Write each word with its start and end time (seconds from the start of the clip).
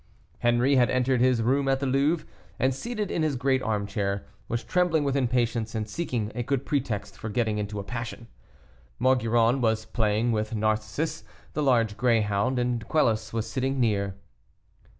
Henri 0.39 0.77
had 0.77 0.89
entered 0.89 1.21
his 1.21 1.43
room 1.43 1.67
at 1.67 1.79
the 1.79 1.85
Louvre, 1.85 2.25
and, 2.57 2.73
seated 2.73 3.11
in 3.11 3.21
his 3.21 3.35
great 3.35 3.61
armchair, 3.61 4.25
was 4.47 4.63
trembling 4.63 5.03
with 5.03 5.15
impatience, 5.15 5.75
and 5.75 5.87
seeking 5.87 6.31
a 6.33 6.41
good 6.41 6.65
pretext 6.65 7.15
for 7.19 7.29
getting 7.29 7.59
into 7.59 7.79
a 7.79 7.83
passion. 7.83 8.27
Maugiron 8.97 9.61
was 9.61 9.85
playing 9.85 10.31
with 10.31 10.55
Narcissus, 10.55 11.23
the 11.53 11.61
large 11.61 11.97
greyhound, 11.97 12.57
and 12.57 12.87
Quelus 12.87 13.31
was 13.31 13.47
sitting 13.47 13.79
near. 13.79 14.15